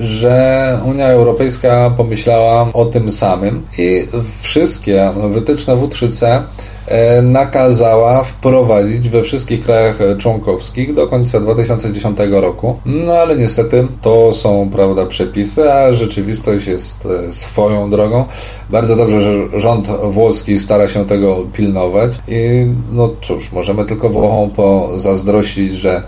że 0.00 0.80
Unia 0.84 1.06
Europejska 1.06 1.90
pomyślała 1.96 2.68
o 2.72 2.84
tym 2.84 3.10
samym 3.10 3.66
i 3.78 4.06
wszystkie 4.42 5.10
wytyczne 5.30 5.76
W3C 5.76 6.42
E, 6.88 7.22
nakazała 7.22 8.24
wprowadzić 8.24 9.08
we 9.08 9.22
wszystkich 9.22 9.62
krajach 9.62 9.98
członkowskich 10.18 10.94
do 10.94 11.06
końca 11.06 11.40
2010 11.40 12.18
roku. 12.30 12.78
No 12.86 13.12
ale 13.12 13.36
niestety 13.36 13.86
to 14.02 14.32
są, 14.32 14.70
prawda, 14.72 15.06
przepisy, 15.06 15.72
a 15.72 15.92
rzeczywistość 15.92 16.66
jest 16.66 17.08
e, 17.28 17.32
swoją 17.32 17.90
drogą. 17.90 18.24
Bardzo 18.70 18.96
dobrze, 18.96 19.20
że 19.20 19.60
rząd 19.60 19.88
włoski 19.88 20.60
stara 20.60 20.88
się 20.88 21.06
tego 21.06 21.36
pilnować 21.52 22.12
i 22.28 22.66
no 22.92 23.10
cóż, 23.22 23.52
możemy 23.52 23.84
tylko 23.84 24.08
Włochom 24.08 24.50
pozazdrościć, 24.50 25.74
że 25.74 26.02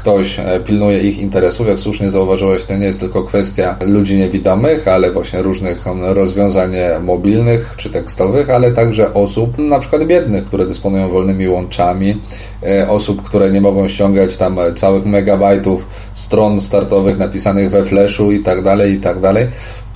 ktoś 0.00 0.38
e, 0.38 0.60
pilnuje 0.60 1.00
ich 1.00 1.18
interesów. 1.18 1.68
Jak 1.68 1.80
słusznie 1.80 2.10
zauważyłeś, 2.10 2.64
to 2.64 2.76
nie 2.76 2.86
jest 2.86 3.00
tylko 3.00 3.22
kwestia 3.22 3.76
ludzi 3.80 4.16
niewidomych, 4.16 4.88
ale 4.88 5.12
właśnie 5.12 5.42
różnych 5.42 5.84
rozwiązań 6.00 6.70
mobilnych 7.00 7.74
czy 7.76 7.90
tekstowych, 7.90 8.50
ale 8.50 8.72
także 8.72 9.14
osób 9.14 9.58
na 9.58 9.78
przykład 9.78 10.04
biednych, 10.04 10.44
które 10.44 10.66
dysponują 10.66 11.08
wolnymi 11.08 11.48
łączami, 11.48 12.20
e, 12.62 12.88
osób, 12.88 13.22
które 13.22 13.50
nie 13.50 13.60
mogą 13.60 13.88
ściągać 13.88 14.36
tam 14.36 14.58
całych 14.74 15.06
megabajtów 15.06 15.86
stron 16.14 16.60
startowych 16.60 17.18
napisanych 17.18 17.70
we 17.70 17.84
Flashu 17.84 18.32
i 18.32 18.42
tak 18.42 18.62
dalej, 18.62 18.92
i 18.92 19.00
tak 19.00 19.20
dalej. 19.20 19.46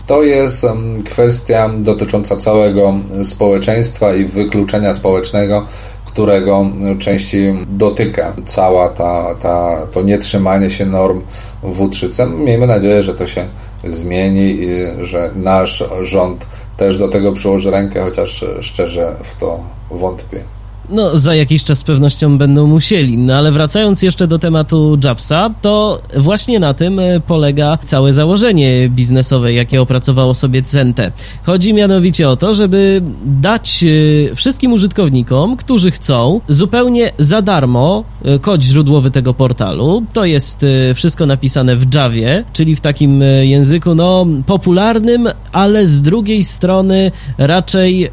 To 0.07 0.23
jest 0.23 0.67
kwestia 1.05 1.71
dotycząca 1.79 2.37
całego 2.37 2.95
społeczeństwa 3.25 4.15
i 4.15 4.25
wykluczenia 4.25 4.95
społecznego, 4.95 5.67
którego 6.15 6.67
częściej 6.99 7.55
dotyka 7.67 8.33
cała 8.45 8.89
ta, 8.89 9.35
ta, 9.35 9.87
to 9.93 10.03
nietrzymanie 10.03 10.71
się 10.71 10.87
norm 10.87 11.23
w 11.63 11.91
3 11.91 12.09
Miejmy 12.37 12.67
nadzieję, 12.67 13.03
że 13.03 13.15
to 13.15 13.27
się 13.27 13.47
zmieni 13.85 14.51
i 14.51 14.69
że 15.05 15.31
nasz 15.35 15.85
rząd 16.03 16.47
też 16.77 16.99
do 16.99 17.09
tego 17.09 17.33
przyłoży 17.33 17.71
rękę, 17.71 18.03
chociaż 18.03 18.45
szczerze 18.61 19.17
w 19.23 19.41
to 19.41 19.61
wątpię. 19.91 20.39
No, 20.89 21.17
za 21.17 21.35
jakiś 21.35 21.65
czas 21.65 21.79
z 21.79 21.85
pewnością 21.85 22.39
będą 22.39 22.67
musieli. 22.67 23.19
No, 23.19 23.35
ale 23.35 23.53
wracając 23.53 24.03
jeszcze 24.03 24.27
do 24.27 24.39
tematu 24.39 24.99
Japsa, 25.05 25.51
to 25.63 26.03
właśnie 26.17 26.61
na 26.61 26.75
tym 26.75 26.99
e, 26.99 27.21
polega 27.21 27.79
całe 27.83 28.13
założenie 28.13 28.89
biznesowe, 28.89 29.53
jakie 29.53 29.83
opracowało 29.83 30.35
sobie 30.35 30.63
Cente. 30.63 31.13
Chodzi 31.43 31.75
mianowicie 31.75 32.29
o 32.29 32.37
to, 32.37 32.55
żeby 32.55 33.03
dać 33.25 33.85
e, 33.85 34.35
wszystkim 34.35 34.73
użytkownikom, 34.73 35.57
którzy 35.57 35.91
chcą, 35.91 36.41
zupełnie 36.49 37.13
za 37.19 37.43
darmo 37.43 38.05
e, 38.25 38.39
kod 38.39 38.63
źródłowy 38.63 39.11
tego 39.11 39.35
portalu. 39.35 40.03
To 40.13 40.25
jest 40.25 40.67
wszystko 40.95 41.27
napisane 41.27 41.77
w 41.77 41.95
Javie, 41.95 42.45
czyli 42.53 42.77
w 42.77 42.81
takim 42.81 43.23
języku, 43.43 43.95
no, 43.95 44.27
popularnym, 44.47 45.29
ale 45.53 45.87
z 45.87 46.03
drugiej 46.03 46.45
strony 46.45 47.13
raczej 47.39 48.11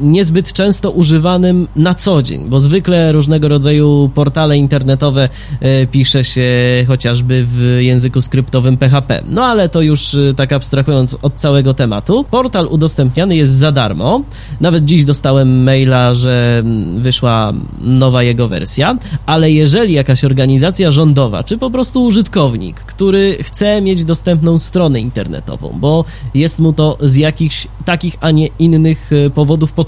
niezbyt 0.00 0.52
często 0.52 0.90
używanym 0.90 1.68
na 1.76 1.94
co 1.94 2.22
dzień, 2.22 2.48
bo 2.48 2.60
zwykle 2.60 3.12
różnego 3.12 3.48
rodzaju 3.48 4.10
portale 4.14 4.56
internetowe 4.56 5.28
e, 5.60 5.86
pisze 5.86 6.24
się 6.24 6.44
chociażby 6.86 7.44
w 7.46 7.78
języku 7.80 8.20
skryptowym 8.22 8.76
PHP. 8.76 9.22
No 9.28 9.44
ale 9.44 9.68
to 9.68 9.80
już 9.80 10.14
e, 10.14 10.34
tak 10.36 10.52
abstrahując 10.52 11.16
od 11.22 11.34
całego 11.34 11.74
tematu. 11.74 12.24
Portal 12.30 12.66
udostępniany 12.66 13.36
jest 13.36 13.52
za 13.52 13.72
darmo. 13.72 14.22
Nawet 14.60 14.84
dziś 14.84 15.04
dostałem 15.04 15.62
maila, 15.62 16.14
że 16.14 16.62
wyszła 16.96 17.52
nowa 17.80 18.22
jego 18.22 18.48
wersja, 18.48 18.98
ale 19.26 19.50
jeżeli 19.50 19.94
jakaś 19.94 20.24
organizacja 20.24 20.90
rządowa, 20.90 21.44
czy 21.44 21.58
po 21.58 21.70
prostu 21.70 22.04
użytkownik, 22.04 22.76
który 22.76 23.38
chce 23.42 23.80
mieć 23.80 24.04
dostępną 24.04 24.58
stronę 24.58 25.00
internetową, 25.00 25.76
bo 25.80 26.04
jest 26.34 26.58
mu 26.58 26.72
to 26.72 26.98
z 27.00 27.16
jakichś 27.16 27.68
takich, 27.84 28.16
a 28.20 28.30
nie 28.30 28.48
innych 28.58 29.10
e, 29.12 29.30
powodów 29.30 29.72
potrzebne 29.72 29.83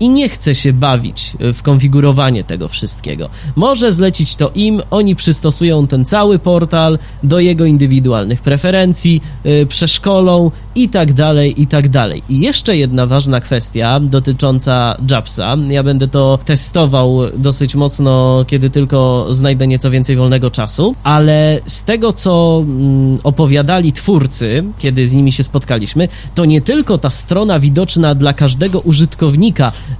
i 0.00 0.08
nie 0.08 0.28
chce 0.28 0.54
się 0.54 0.72
bawić 0.72 1.36
w 1.40 1.62
konfigurowanie 1.62 2.44
tego 2.44 2.68
wszystkiego. 2.68 3.28
Może 3.56 3.92
zlecić 3.92 4.36
to 4.36 4.50
im, 4.54 4.82
oni 4.90 5.16
przystosują 5.16 5.86
ten 5.86 6.04
cały 6.04 6.38
portal 6.38 6.98
do 7.22 7.40
jego 7.40 7.64
indywidualnych 7.64 8.40
preferencji, 8.40 9.22
yy, 9.44 9.66
przeszkolą 9.66 10.50
i 10.74 10.88
tak 10.88 11.12
dalej, 11.12 11.62
i 11.62 11.66
tak 11.66 11.88
dalej. 11.88 12.22
I 12.28 12.40
jeszcze 12.40 12.76
jedna 12.76 13.06
ważna 13.06 13.40
kwestia 13.40 14.00
dotycząca 14.00 14.96
JAPSa. 15.10 15.56
Ja 15.68 15.82
będę 15.82 16.08
to 16.08 16.38
testował 16.44 17.18
dosyć 17.36 17.74
mocno, 17.74 18.44
kiedy 18.46 18.70
tylko 18.70 19.26
znajdę 19.30 19.66
nieco 19.66 19.90
więcej 19.90 20.16
wolnego 20.16 20.50
czasu, 20.50 20.94
ale 21.02 21.60
z 21.66 21.84
tego, 21.84 22.12
co 22.12 22.62
mm, 22.64 23.18
opowiadali 23.24 23.92
twórcy, 23.92 24.64
kiedy 24.78 25.06
z 25.06 25.12
nimi 25.12 25.32
się 25.32 25.42
spotkaliśmy, 25.42 26.08
to 26.34 26.44
nie 26.44 26.60
tylko 26.60 26.98
ta 26.98 27.10
strona 27.10 27.60
widoczna 27.60 28.14
dla 28.14 28.32
każdego 28.32 28.80
użytkownika 28.80 28.91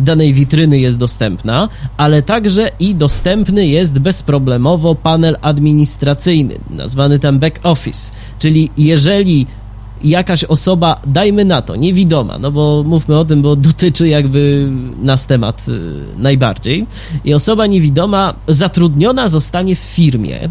danej 0.01 0.35
witryny 0.35 0.79
jest 0.79 0.99
dostępna, 0.99 1.69
ale 1.97 2.23
także 2.23 2.71
i 2.81 2.95
dostępny 2.95 3.67
jest 3.67 3.99
bezproblemowo 3.99 4.95
panel 4.95 5.37
administracyjny, 5.43 6.59
nazwany 6.71 7.19
tam 7.19 7.39
back 7.39 7.61
office. 7.63 8.13
Czyli 8.39 8.71
jeżeli 8.77 9.47
jakaś 10.05 10.45
osoba, 10.45 11.01
dajmy 11.07 11.45
na 11.45 11.63
to, 11.63 11.77
niewidoma, 11.77 12.39
no 12.39 12.51
bo 12.51 12.83
mówmy 12.87 13.19
o 13.19 13.25
tym, 13.25 13.43
bo 13.43 13.57
dotyczy 13.57 14.09
jakby 14.09 14.69
nas 15.03 15.27
temat 15.27 15.69
y, 15.69 15.81
najbardziej. 16.19 16.87
I 17.25 17.35
osoba 17.35 17.67
niewidoma 17.67 18.35
zatrudniona 18.49 19.29
zostanie 19.29 19.77
w 19.77 19.79
firmie, 19.79 20.45
y, 20.45 20.51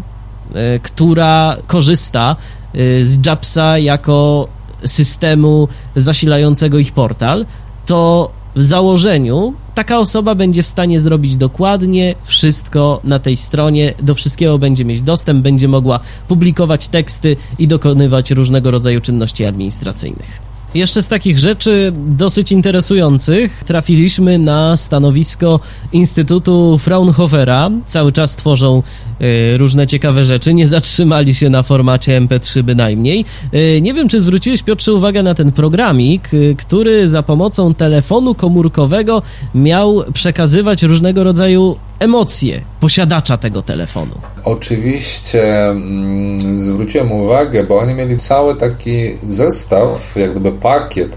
która 0.82 1.56
korzysta 1.66 2.36
y, 2.74 3.06
z 3.06 3.26
JAPSa 3.26 3.78
jako 3.78 4.48
systemu 4.84 5.68
zasilającego 5.96 6.78
ich 6.78 6.92
portal, 6.92 7.46
to 7.86 8.30
w 8.56 8.62
założeniu 8.62 9.54
taka 9.74 9.98
osoba 9.98 10.34
będzie 10.34 10.62
w 10.62 10.66
stanie 10.66 11.00
zrobić 11.00 11.36
dokładnie 11.36 12.14
wszystko 12.24 13.00
na 13.04 13.18
tej 13.18 13.36
stronie, 13.36 13.94
do 14.02 14.14
wszystkiego 14.14 14.58
będzie 14.58 14.84
mieć 14.84 15.00
dostęp, 15.00 15.42
będzie 15.42 15.68
mogła 15.68 16.00
publikować 16.28 16.88
teksty 16.88 17.36
i 17.58 17.68
dokonywać 17.68 18.30
różnego 18.30 18.70
rodzaju 18.70 19.00
czynności 19.00 19.44
administracyjnych. 19.44 20.51
Jeszcze 20.74 21.02
z 21.02 21.08
takich 21.08 21.38
rzeczy 21.38 21.92
dosyć 21.94 22.52
interesujących 22.52 23.64
trafiliśmy 23.64 24.38
na 24.38 24.76
stanowisko 24.76 25.60
Instytutu 25.92 26.78
Fraunhofera. 26.78 27.70
Cały 27.86 28.12
czas 28.12 28.36
tworzą 28.36 28.82
y, 29.20 29.58
różne 29.58 29.86
ciekawe 29.86 30.24
rzeczy, 30.24 30.54
nie 30.54 30.68
zatrzymali 30.68 31.34
się 31.34 31.50
na 31.50 31.62
formacie 31.62 32.20
MP3 32.20 32.62
bynajmniej. 32.62 33.24
Y, 33.54 33.80
nie 33.80 33.94
wiem, 33.94 34.08
czy 34.08 34.20
zwróciłeś 34.20 34.62
Piotrze 34.62 34.92
uwagę 34.92 35.22
na 35.22 35.34
ten 35.34 35.52
programik, 35.52 36.34
y, 36.34 36.56
który 36.58 37.08
za 37.08 37.22
pomocą 37.22 37.74
telefonu 37.74 38.34
komórkowego 38.34 39.22
miał 39.54 40.04
przekazywać 40.14 40.82
różnego 40.82 41.24
rodzaju 41.24 41.76
emocje 42.02 42.62
posiadacza 42.80 43.36
tego 43.36 43.62
telefonu. 43.62 44.14
Oczywiście 44.44 45.64
mm, 45.70 46.58
zwróciłem 46.58 47.12
uwagę, 47.12 47.64
bo 47.64 47.78
oni 47.78 47.94
mieli 47.94 48.16
cały 48.16 48.56
taki 48.56 49.16
zestaw, 49.28 50.16
jak 50.16 50.30
gdyby 50.30 50.52
pakiet 50.52 51.16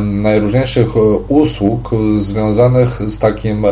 najróżniejszych 0.00 0.96
e, 0.96 1.00
usług 1.28 1.90
związanych 2.14 3.02
z 3.06 3.18
takim 3.18 3.64
e, 3.64 3.70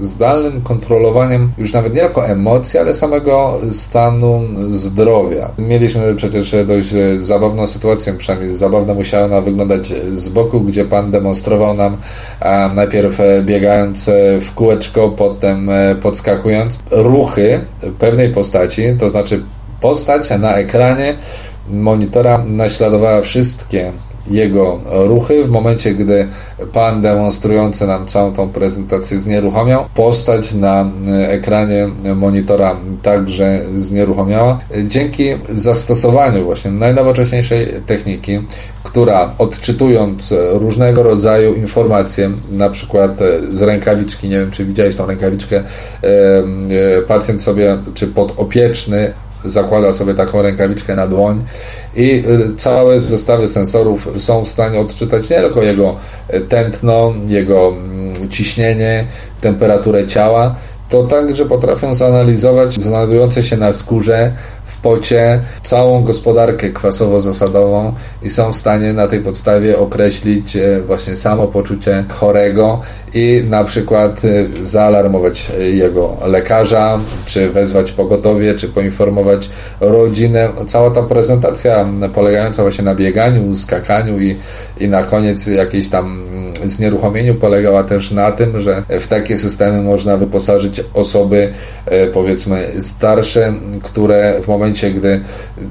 zdalnym 0.00 0.62
kontrolowaniem 0.62 1.52
już 1.58 1.72
nawet 1.72 1.94
nie 1.94 2.00
tylko 2.00 2.26
emocji, 2.26 2.78
ale 2.78 2.94
samego 2.94 3.58
stanu 3.70 4.42
zdrowia. 4.68 5.50
Mieliśmy 5.58 6.14
przecież 6.14 6.54
dość 6.66 6.94
zabawną 7.16 7.66
sytuację, 7.66 8.12
przynajmniej 8.12 8.50
zabawna 8.50 8.94
musiała 8.94 9.24
ona 9.24 9.40
wyglądać 9.40 9.92
z 10.10 10.28
boku, 10.28 10.60
gdzie 10.60 10.84
pan 10.84 11.10
demonstrował 11.10 11.74
nam 11.74 11.96
najpierw 12.74 13.20
e, 13.20 13.42
biegając 13.42 14.10
w 14.40 14.54
kółeczko, 14.54 15.08
potem 15.08 15.70
podskakując 16.02 16.78
ruchy 16.90 17.60
pewnej 17.98 18.32
postaci, 18.32 18.82
to 19.00 19.10
znaczy 19.10 19.42
postać 19.80 20.30
na 20.38 20.54
ekranie 20.54 21.14
monitora 21.68 22.44
naśladowała 22.46 23.22
wszystkie 23.22 23.92
jego 24.26 24.80
ruchy. 24.86 25.44
W 25.44 25.50
momencie, 25.50 25.94
gdy 25.94 26.28
pan 26.72 27.02
demonstrujący 27.02 27.86
nam 27.86 28.06
całą 28.06 28.32
tą 28.32 28.48
prezentację 28.48 29.18
znieruchomiał, 29.18 29.84
postać 29.94 30.54
na 30.54 30.90
ekranie 31.28 31.88
monitora 32.16 32.76
także 33.02 33.64
znieruchomiała. 33.76 34.58
Dzięki 34.84 35.24
zastosowaniu 35.52 36.44
właśnie 36.44 36.70
najnowocześniejszej 36.70 37.68
techniki, 37.86 38.38
która 38.82 39.30
odczytując 39.38 40.34
różnego 40.52 41.02
rodzaju 41.02 41.54
informacje, 41.54 42.30
na 42.50 42.70
przykład 42.70 43.18
z 43.50 43.62
rękawiczki, 43.62 44.28
nie 44.28 44.38
wiem 44.38 44.50
czy 44.50 44.64
widziałeś 44.64 44.96
tą 44.96 45.06
rękawiczkę, 45.06 45.56
e, 45.56 47.02
pacjent 47.08 47.42
sobie, 47.42 47.78
czy 47.94 48.06
podopieczny 48.06 49.12
zakłada 49.44 49.92
sobie 49.92 50.14
taką 50.14 50.42
rękawiczkę 50.42 50.96
na 50.96 51.06
dłoń 51.06 51.44
i 51.96 52.24
y, 52.28 52.56
całe 52.56 53.00
zestawy 53.00 53.46
sensorów 53.46 54.08
są 54.16 54.44
w 54.44 54.48
stanie 54.48 54.80
odczytać 54.80 55.30
nie 55.30 55.36
tylko 55.36 55.62
jego 55.62 55.96
tętno, 56.48 57.14
jego 57.26 57.68
mm, 57.68 58.28
ciśnienie, 58.30 59.06
temperaturę 59.40 60.06
ciała, 60.06 60.54
to 60.88 61.02
także 61.02 61.46
potrafią 61.46 61.94
zanalizować 61.94 62.80
znajdujące 62.80 63.42
się 63.42 63.56
na 63.56 63.72
skórze 63.72 64.32
pocie 64.76 65.40
całą 65.62 66.04
gospodarkę 66.04 66.70
kwasowo-zasadową 66.70 67.92
i 68.22 68.30
są 68.30 68.52
w 68.52 68.56
stanie 68.56 68.92
na 68.92 69.06
tej 69.06 69.20
podstawie 69.20 69.78
określić 69.78 70.56
e, 70.56 70.80
właśnie 70.80 71.16
samopoczucie 71.16 72.04
chorego 72.08 72.80
i 73.14 73.44
na 73.48 73.64
przykład 73.64 74.20
e, 74.24 74.64
zaalarmować 74.64 75.52
jego 75.72 76.16
lekarza, 76.26 77.00
czy 77.26 77.50
wezwać 77.50 77.92
pogotowie, 77.92 78.54
czy 78.54 78.68
poinformować 78.68 79.50
rodzinę. 79.80 80.48
Cała 80.66 80.90
ta 80.90 81.02
prezentacja 81.02 81.86
polegająca 82.14 82.62
właśnie 82.62 82.84
na 82.84 82.94
bieganiu, 82.94 83.54
skakaniu 83.54 84.20
i, 84.20 84.36
i 84.80 84.88
na 84.88 85.02
koniec 85.02 85.46
jakiejś 85.46 85.88
tam 85.88 86.30
znieruchomieniu 86.64 87.34
polegała 87.34 87.84
też 87.84 88.10
na 88.10 88.32
tym, 88.32 88.60
że 88.60 88.82
w 88.88 89.06
takie 89.06 89.38
systemy 89.38 89.82
można 89.82 90.16
wyposażyć 90.16 90.84
osoby 90.94 91.52
e, 91.86 92.06
powiedzmy 92.06 92.72
starsze, 92.80 93.54
które 93.82 94.40
w 94.42 94.48
momencie, 94.48 94.59
gdy 94.94 95.20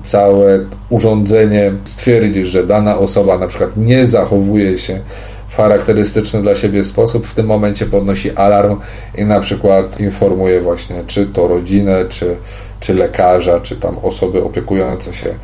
całe 0.04 0.60
urządzenie 0.90 1.72
stwierdzi, 1.84 2.46
że 2.46 2.68
dana 2.68 2.98
osoba 2.98 3.38
na 3.38 3.48
przykład 3.48 3.78
nie 3.78 4.06
zachowuje 4.06 4.78
się 4.78 5.00
w 5.48 5.56
charakterystyczny 5.56 6.42
dla 6.42 6.56
siebie 6.56 6.84
sposób, 6.84 7.28
w 7.28 7.34
tym 7.34 7.46
momencie 7.46 7.86
podnosi 7.86 8.32
alarm 8.32 8.80
i 9.18 9.26
na 9.26 9.40
przykład 9.40 10.00
informuje 10.00 10.62
właśnie 10.62 11.04
czy 11.08 11.26
to 11.26 11.48
rodzinę, 11.48 12.06
czy, 12.10 12.36
czy 12.80 12.94
lekarza, 12.94 13.60
czy 13.60 13.76
tam 13.76 13.98
osoby 14.04 14.44
opiekujące 14.44 15.14
się 15.14 15.36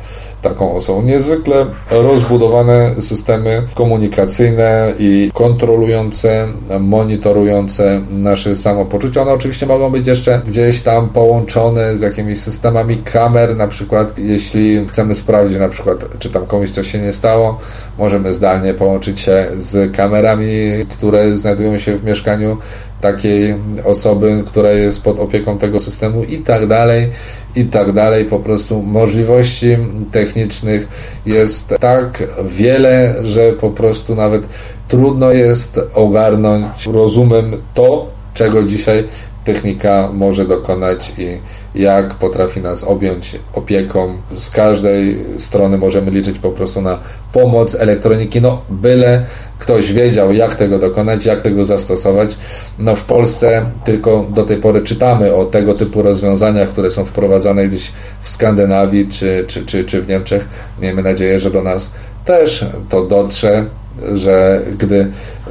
taką 0.42 0.74
osobą. 0.74 1.02
Niezwykle 1.02 1.66
rozbudowane 1.90 2.94
systemy 3.00 3.62
komunikacyjne 3.74 4.92
i 4.98 5.30
kontrolujące, 5.34 6.48
monitorujące 6.80 8.00
nasze 8.10 8.56
samopoczucie. 8.56 9.22
One 9.22 9.32
oczywiście 9.32 9.66
mogą 9.66 9.90
być 9.90 10.06
jeszcze 10.06 10.40
gdzieś 10.46 10.82
tam 10.82 11.08
połączone 11.08 11.96
z 11.96 12.00
jakimiś 12.00 12.38
systemami 12.38 12.96
kamer, 12.96 13.56
na 13.56 13.68
przykład 13.68 14.18
jeśli 14.18 14.86
chcemy 14.86 15.14
sprawdzić 15.14 15.58
na 15.58 15.68
przykład, 15.68 16.04
czy 16.18 16.30
tam 16.30 16.46
komuś 16.46 16.70
coś 16.70 16.92
się 16.92 16.98
nie 16.98 17.12
stało, 17.12 17.58
możemy 17.98 18.32
zdalnie 18.32 18.74
połączyć 18.74 19.20
się 19.20 19.46
z 19.54 19.96
kamerami, 19.96 20.46
które 20.90 21.36
znajdują 21.36 21.78
się 21.78 21.96
w 21.96 22.04
mieszkaniu 22.04 22.56
takiej 23.00 23.54
osoby, 23.84 24.44
która 24.46 24.70
jest 24.70 25.04
pod 25.04 25.18
opieką 25.18 25.58
tego 25.58 25.78
systemu 25.78 26.24
i 26.24 26.38
tak 26.38 26.66
dalej, 26.66 27.10
i 27.56 27.64
tak 27.64 27.92
dalej. 27.92 28.24
Po 28.24 28.40
prostu 28.40 28.82
możliwości 28.82 29.76
technicznych 30.12 30.88
jest 31.26 31.74
tak 31.80 32.28
wiele, 32.44 33.14
że 33.22 33.52
po 33.52 33.70
prostu 33.70 34.14
nawet 34.14 34.42
trudno 34.88 35.32
jest 35.32 35.80
ogarnąć 35.94 36.86
rozumem 36.86 37.52
to, 37.74 38.06
czego 38.34 38.62
dzisiaj 38.62 39.04
technika 39.44 40.08
może 40.12 40.44
dokonać 40.44 41.12
i 41.18 41.38
jak 41.74 42.14
potrafi 42.14 42.60
nas 42.60 42.84
objąć 42.84 43.38
opieką. 43.52 44.16
Z 44.34 44.50
każdej 44.50 45.18
strony 45.38 45.78
możemy 45.78 46.10
liczyć 46.10 46.38
po 46.38 46.50
prostu 46.50 46.80
na 46.80 46.98
pomoc 47.32 47.74
elektroniki, 47.74 48.40
no 48.40 48.62
byle 48.70 49.26
ktoś 49.58 49.92
wiedział, 49.92 50.32
jak 50.32 50.54
tego 50.54 50.78
dokonać, 50.78 51.26
jak 51.26 51.40
tego 51.40 51.64
zastosować. 51.64 52.36
No 52.78 52.96
w 52.96 53.04
Polsce 53.04 53.66
tylko 53.84 54.26
do 54.30 54.42
tej 54.42 54.56
pory 54.56 54.80
czytamy 54.80 55.34
o 55.34 55.44
tego 55.44 55.74
typu 55.74 56.02
rozwiązaniach, 56.02 56.68
które 56.68 56.90
są 56.90 57.04
wprowadzane 57.04 57.68
gdzieś 57.68 57.92
w 58.20 58.28
Skandynawii 58.28 59.08
czy, 59.08 59.44
czy, 59.46 59.66
czy, 59.66 59.84
czy 59.84 60.02
w 60.02 60.08
Niemczech. 60.08 60.48
Miejmy 60.80 61.02
nadzieję, 61.02 61.40
że 61.40 61.50
do 61.50 61.62
nas 61.62 61.92
też 62.24 62.64
to 62.88 63.06
dotrze 63.06 63.66
że 64.14 64.62
gdy, 64.78 65.06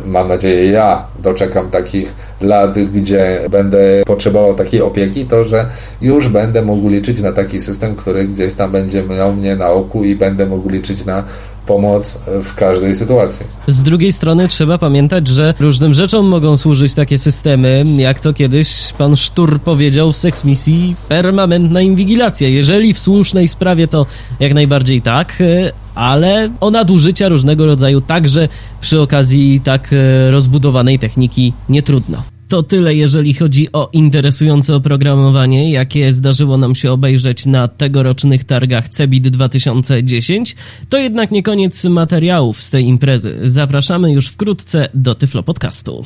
mam 0.05 0.27
nadzieję, 0.27 0.71
ja 0.71 1.07
doczekam 1.23 1.69
takich 1.69 2.15
lat, 2.41 2.79
gdzie 2.79 3.41
będę 3.51 4.03
potrzebował 4.05 4.55
takiej 4.55 4.81
opieki, 4.81 5.25
to 5.25 5.45
że 5.45 5.65
już 6.01 6.27
będę 6.27 6.61
mógł 6.61 6.89
liczyć 6.89 7.21
na 7.21 7.31
taki 7.31 7.61
system, 7.61 7.95
który 7.95 8.25
gdzieś 8.25 8.53
tam 8.53 8.71
będzie 8.71 9.03
miał 9.03 9.33
mnie 9.33 9.55
na 9.55 9.69
oku 9.69 10.03
i 10.03 10.15
będę 10.15 10.45
mógł 10.45 10.69
liczyć 10.69 11.05
na 11.05 11.23
pomoc 11.65 12.19
w 12.43 12.55
każdej 12.55 12.95
sytuacji. 12.95 13.45
Z 13.67 13.83
drugiej 13.83 14.11
strony 14.11 14.47
trzeba 14.47 14.77
pamiętać, 14.77 15.27
że 15.27 15.53
różnym 15.59 15.93
rzeczom 15.93 16.25
mogą 16.25 16.57
służyć 16.57 16.93
takie 16.93 17.17
systemy, 17.17 17.83
jak 17.97 18.19
to 18.19 18.33
kiedyś 18.33 18.93
pan 18.97 19.15
Sztur 19.15 19.59
powiedział 19.59 20.11
w 20.11 20.17
seksmisji, 20.17 20.95
permanentna 21.09 21.81
inwigilacja. 21.81 22.49
Jeżeli 22.49 22.93
w 22.93 22.99
słusznej 22.99 23.47
sprawie 23.47 23.87
to 23.87 24.05
jak 24.39 24.53
najbardziej 24.53 25.01
tak, 25.01 25.33
ale 25.95 26.49
o 26.59 26.71
nadużycia 26.71 27.29
różnego 27.29 27.65
rodzaju 27.65 28.01
także 28.01 28.47
przy 28.85 29.01
okazji 29.01 29.61
tak 29.63 29.93
e, 29.93 30.31
rozbudowanej 30.31 30.99
techniki 30.99 31.53
nie 31.69 31.83
trudno. 31.83 32.23
To 32.47 32.63
tyle, 32.63 32.95
jeżeli 32.95 33.33
chodzi 33.33 33.71
o 33.73 33.89
interesujące 33.93 34.75
oprogramowanie, 34.75 35.71
jakie 35.71 36.13
zdarzyło 36.13 36.57
nam 36.57 36.75
się 36.75 36.91
obejrzeć 36.91 37.45
na 37.45 37.67
tegorocznych 37.67 38.43
targach 38.43 38.89
CEBIT 38.89 39.27
2010. 39.27 40.55
To 40.89 40.97
jednak 40.97 41.31
nie 41.31 41.43
koniec 41.43 41.85
materiałów 41.85 42.61
z 42.61 42.69
tej 42.69 42.85
imprezy. 42.85 43.39
Zapraszamy 43.43 44.11
już 44.11 44.27
wkrótce 44.27 44.89
do 44.93 45.15
Tyflo 45.15 45.43
Podcastu. 45.43 46.05